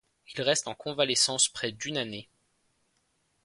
Il 0.33 0.41
reste 0.41 0.67
en 0.67 0.73
convalescence 0.73 1.47
pendant 1.49 1.53
près 1.59 1.71
d'une 1.73 1.95
année. 1.97 2.27